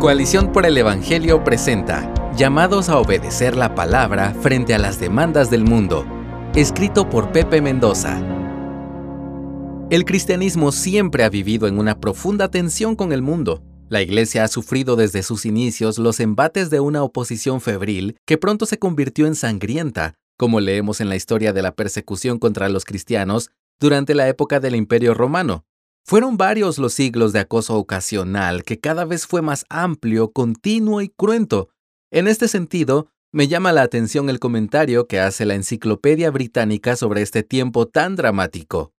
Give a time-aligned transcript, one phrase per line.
[0.00, 5.62] Coalición por el Evangelio presenta Llamados a obedecer la palabra frente a las demandas del
[5.62, 6.06] mundo,
[6.54, 8.18] escrito por Pepe Mendoza.
[9.90, 13.62] El cristianismo siempre ha vivido en una profunda tensión con el mundo.
[13.90, 18.64] La Iglesia ha sufrido desde sus inicios los embates de una oposición febril que pronto
[18.64, 23.50] se convirtió en sangrienta, como leemos en la historia de la persecución contra los cristianos
[23.78, 25.66] durante la época del Imperio Romano.
[26.04, 31.08] Fueron varios los siglos de acoso ocasional que cada vez fue más amplio, continuo y
[31.08, 31.68] cruento.
[32.10, 37.22] En este sentido, me llama la atención el comentario que hace la Enciclopedia Británica sobre
[37.22, 38.92] este tiempo tan dramático.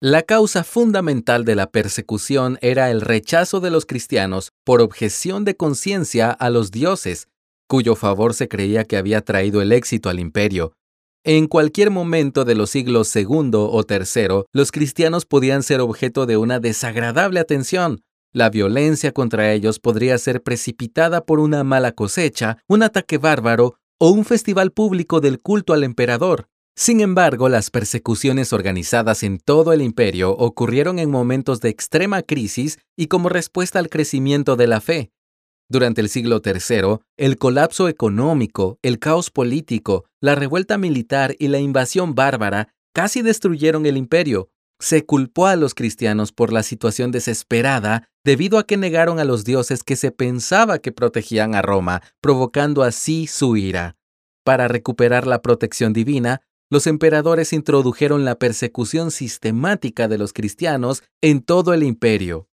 [0.00, 5.56] La causa fundamental de la persecución era el rechazo de los cristianos por objeción de
[5.56, 7.28] conciencia a los dioses,
[7.68, 10.72] cuyo favor se creía que había traído el éxito al imperio,
[11.26, 16.36] en cualquier momento de los siglos segundo o tercero, los cristianos podían ser objeto de
[16.36, 18.02] una desagradable atención.
[18.32, 24.10] La violencia contra ellos podría ser precipitada por una mala cosecha, un ataque bárbaro o
[24.10, 26.48] un festival público del culto al emperador.
[26.76, 32.78] Sin embargo, las persecuciones organizadas en todo el imperio ocurrieron en momentos de extrema crisis
[32.98, 35.10] y como respuesta al crecimiento de la fe.
[35.68, 41.58] Durante el siglo III, el colapso económico, el caos político, la revuelta militar y la
[41.58, 44.50] invasión bárbara casi destruyeron el imperio.
[44.78, 49.44] Se culpó a los cristianos por la situación desesperada debido a que negaron a los
[49.44, 53.96] dioses que se pensaba que protegían a Roma, provocando así su ira.
[54.44, 61.40] Para recuperar la protección divina, los emperadores introdujeron la persecución sistemática de los cristianos en
[61.40, 62.48] todo el imperio.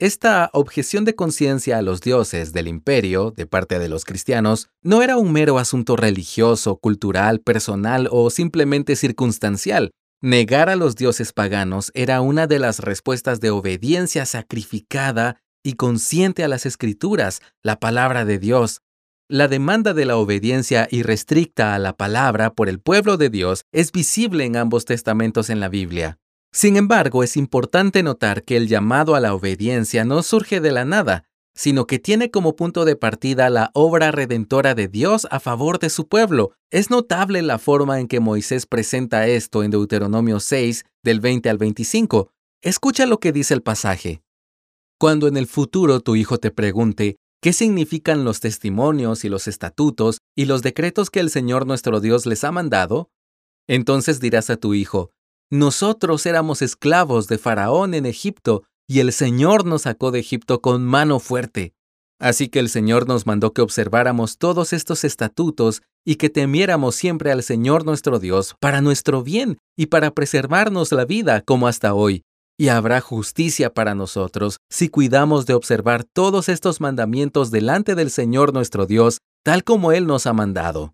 [0.00, 5.02] Esta objeción de conciencia a los dioses del imperio de parte de los cristianos no
[5.02, 9.90] era un mero asunto religioso, cultural, personal o simplemente circunstancial.
[10.22, 16.44] Negar a los dioses paganos era una de las respuestas de obediencia sacrificada y consciente
[16.44, 18.80] a las escrituras, la palabra de Dios.
[19.28, 23.92] La demanda de la obediencia irrestricta a la palabra por el pueblo de Dios es
[23.92, 26.16] visible en ambos testamentos en la Biblia.
[26.52, 30.84] Sin embargo, es importante notar que el llamado a la obediencia no surge de la
[30.84, 31.24] nada,
[31.54, 35.90] sino que tiene como punto de partida la obra redentora de Dios a favor de
[35.90, 36.52] su pueblo.
[36.70, 41.58] Es notable la forma en que Moisés presenta esto en Deuteronomio 6, del 20 al
[41.58, 42.30] 25.
[42.62, 44.22] Escucha lo que dice el pasaje.
[44.98, 50.18] Cuando en el futuro tu hijo te pregunte, ¿qué significan los testimonios y los estatutos
[50.36, 53.08] y los decretos que el Señor nuestro Dios les ha mandado?
[53.66, 55.10] Entonces dirás a tu hijo,
[55.50, 60.84] nosotros éramos esclavos de Faraón en Egipto, y el Señor nos sacó de Egipto con
[60.84, 61.74] mano fuerte.
[62.20, 67.32] Así que el Señor nos mandó que observáramos todos estos estatutos y que temiéramos siempre
[67.32, 72.22] al Señor nuestro Dios para nuestro bien y para preservarnos la vida como hasta hoy.
[72.58, 78.52] Y habrá justicia para nosotros si cuidamos de observar todos estos mandamientos delante del Señor
[78.52, 80.92] nuestro Dios, tal como Él nos ha mandado.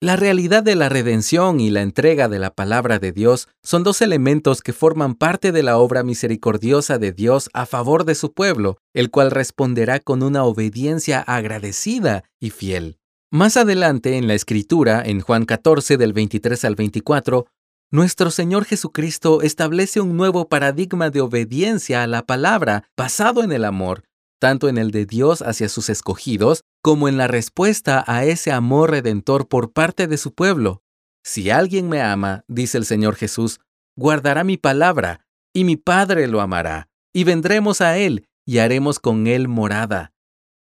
[0.00, 4.00] La realidad de la redención y la entrega de la palabra de Dios son dos
[4.00, 8.78] elementos que forman parte de la obra misericordiosa de Dios a favor de su pueblo,
[8.94, 13.00] el cual responderá con una obediencia agradecida y fiel.
[13.32, 17.46] Más adelante en la Escritura, en Juan 14 del 23 al 24,
[17.90, 23.64] nuestro Señor Jesucristo establece un nuevo paradigma de obediencia a la palabra basado en el
[23.64, 24.04] amor,
[24.38, 28.90] tanto en el de Dios hacia sus escogidos como en la respuesta a ese amor
[28.90, 30.82] redentor por parte de su pueblo.
[31.24, 33.60] Si alguien me ama, dice el Señor Jesús,
[33.96, 39.26] guardará mi palabra, y mi Padre lo amará, y vendremos a Él, y haremos con
[39.26, 40.12] Él morada.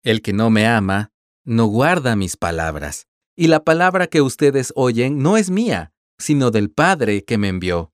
[0.02, 1.10] El que no me ama,
[1.44, 6.70] no guarda mis palabras, y la palabra que ustedes oyen no es mía, sino del
[6.70, 7.92] Padre que me envió.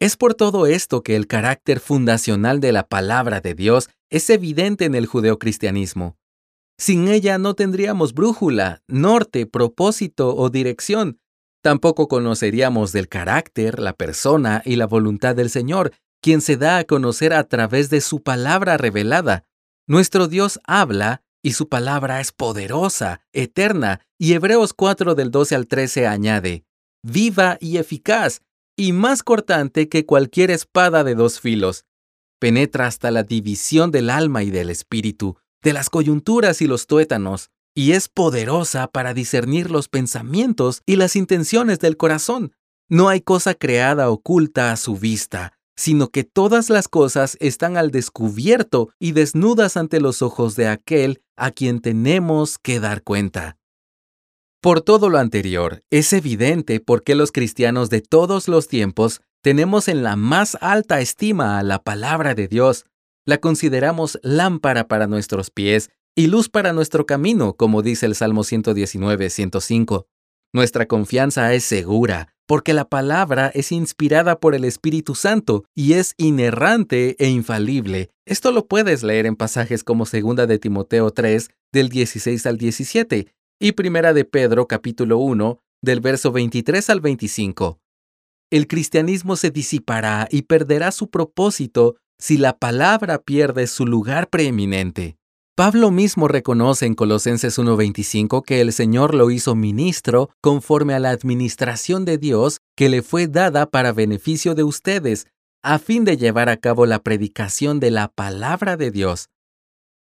[0.00, 4.84] Es por todo esto que el carácter fundacional de la palabra de Dios es evidente
[4.84, 6.18] en el judeocristianismo.
[6.78, 11.18] Sin ella no tendríamos brújula, norte, propósito o dirección.
[11.62, 16.84] Tampoco conoceríamos del carácter, la persona y la voluntad del Señor, quien se da a
[16.84, 19.44] conocer a través de su palabra revelada.
[19.88, 25.66] Nuestro Dios habla y su palabra es poderosa, eterna, y Hebreos 4 del 12 al
[25.66, 26.64] 13 añade,
[27.02, 28.42] viva y eficaz,
[28.76, 31.86] y más cortante que cualquier espada de dos filos.
[32.42, 37.50] Penetra hasta la división del alma y del espíritu, de las coyunturas y los tuétanos,
[37.72, 42.56] y es poderosa para discernir los pensamientos y las intenciones del corazón.
[42.88, 47.92] No hay cosa creada oculta a su vista, sino que todas las cosas están al
[47.92, 53.56] descubierto y desnudas ante los ojos de aquel a quien tenemos que dar cuenta.
[54.60, 59.88] Por todo lo anterior, es evidente por qué los cristianos de todos los tiempos tenemos
[59.88, 62.86] en la más alta estima a la palabra de Dios.
[63.24, 68.42] la consideramos lámpara para nuestros pies y luz para nuestro camino, como dice el Salmo
[68.42, 70.06] 119, 105.
[70.52, 76.14] Nuestra confianza es segura, porque la palabra es inspirada por el Espíritu Santo y es
[76.16, 78.10] inerrante e infalible.
[78.26, 83.28] Esto lo puedes leer en pasajes como 2 de Timoteo 3, del 16 al 17,
[83.60, 87.81] y 1 de Pedro capítulo 1, del verso 23 al 25.
[88.52, 95.16] El cristianismo se disipará y perderá su propósito si la palabra pierde su lugar preeminente.
[95.56, 101.08] Pablo mismo reconoce en Colosenses 1:25 que el Señor lo hizo ministro conforme a la
[101.08, 105.28] administración de Dios que le fue dada para beneficio de ustedes,
[105.62, 109.30] a fin de llevar a cabo la predicación de la palabra de Dios.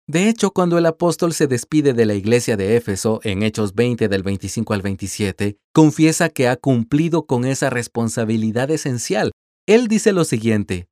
[0.08, 4.10] De hecho, cuando el apóstol se despide de la iglesia de Éfeso en Hechos 20
[4.10, 9.32] del 25 al 27, confiesa que ha cumplido con esa responsabilidad esencial.
[9.66, 10.88] Él dice lo siguiente,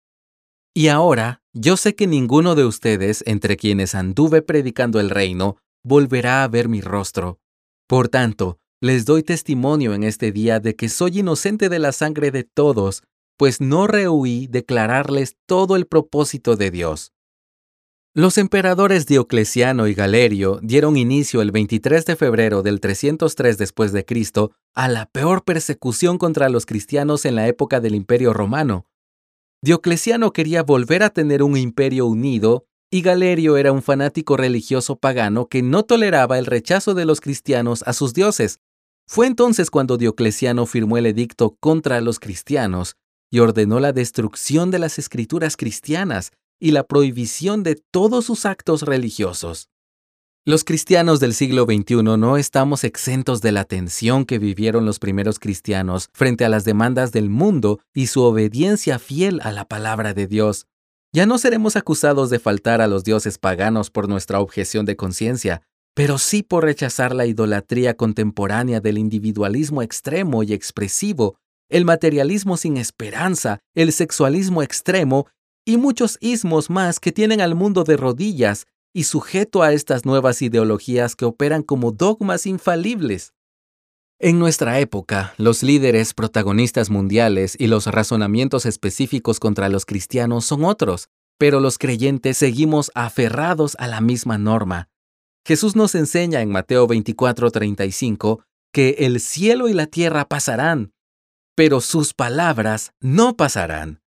[0.74, 6.44] y ahora, yo sé que ninguno de ustedes, entre quienes anduve predicando el reino, volverá
[6.44, 7.40] a ver mi rostro.
[7.88, 12.32] Por tanto, les doy testimonio en este día de que soy inocente de la sangre
[12.32, 13.04] de todos,
[13.38, 17.12] pues no rehuí declararles todo el propósito de Dios.
[18.14, 24.06] Los emperadores Diocleciano y Galerio dieron inicio el 23 de febrero del 303 después de
[24.06, 28.86] Cristo a la peor persecución contra los cristianos en la época del Imperio Romano,
[29.64, 35.48] Diocleciano quería volver a tener un imperio unido y Galerio era un fanático religioso pagano
[35.48, 38.60] que no toleraba el rechazo de los cristianos a sus dioses.
[39.08, 42.96] Fue entonces cuando Diocleciano firmó el edicto contra los cristianos
[43.30, 46.32] y ordenó la destrucción de las escrituras cristianas
[46.62, 49.68] y la prohibición de todos sus actos religiosos.
[50.46, 55.40] Los cristianos del siglo XXI no estamos exentos de la tensión que vivieron los primeros
[55.40, 60.28] cristianos frente a las demandas del mundo y su obediencia fiel a la palabra de
[60.28, 60.68] Dios.
[61.14, 65.62] Ya no seremos acusados de faltar a los dioses paganos por nuestra objeción de conciencia,
[65.94, 71.36] pero sí por rechazar la idolatría contemporánea del individualismo extremo y expresivo,
[71.70, 75.28] el materialismo sin esperanza, el sexualismo extremo
[75.72, 80.42] y muchos ismos más que tienen al mundo de rodillas y sujeto a estas nuevas
[80.42, 83.34] ideologías que operan como dogmas infalibles.
[84.20, 90.66] En nuestra época, los líderes protagonistas mundiales y los razonamientos específicos contra los cristianos son
[90.66, 91.08] otros,
[91.38, 94.90] pero los creyentes seguimos aferrados a la misma norma.
[95.48, 100.92] Jesús nos enseña en Mateo 24:35 que el cielo y la tierra pasarán,
[101.56, 104.01] pero sus palabras no pasarán.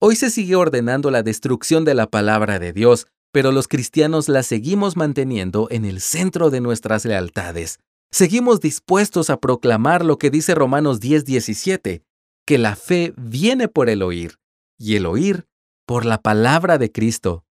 [0.00, 4.42] Hoy se sigue ordenando la destrucción de la palabra de Dios pero los cristianos la
[4.42, 7.78] seguimos manteniendo en el centro de nuestras lealtades.
[8.10, 12.02] Seguimos dispuestos a proclamar lo que dice Romanos 10:17,
[12.46, 14.38] que la fe viene por el oír,
[14.78, 15.46] y el oír
[15.86, 17.44] por la palabra de Cristo.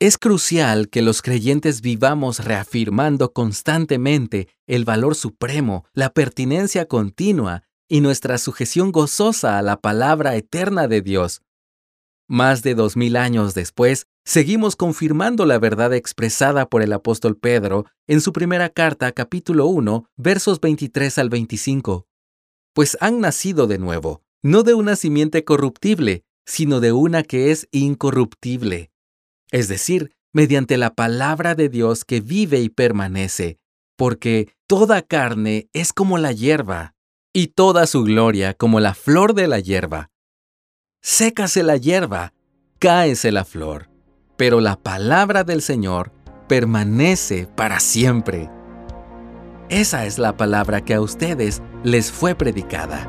[0.00, 8.00] Es crucial que los creyentes vivamos reafirmando constantemente el valor supremo, la pertinencia continua y
[8.00, 11.42] nuestra sujeción gozosa a la palabra eterna de Dios.
[12.28, 17.86] Más de dos mil años después, seguimos confirmando la verdad expresada por el apóstol Pedro
[18.06, 22.06] en su primera carta, capítulo 1, versos 23 al 25.
[22.72, 27.66] Pues han nacido de nuevo, no de una simiente corruptible, sino de una que es
[27.72, 28.92] incorruptible.
[29.50, 33.58] Es decir, mediante la palabra de Dios que vive y permanece,
[33.96, 36.94] porque toda carne es como la hierba,
[37.32, 40.10] y toda su gloria como la flor de la hierba
[41.00, 42.32] sécase la hierba,
[42.78, 43.90] cáese la flor,
[44.36, 46.12] pero la palabra del Señor
[46.48, 48.50] permanece para siempre.
[49.68, 53.08] Esa es la palabra que a ustedes les fue predicada.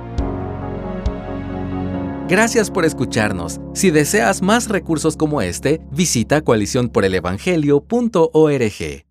[2.29, 3.59] Gracias por escucharnos.
[3.73, 9.10] Si deseas más recursos como este, visita coaliciónporelevangelio.org.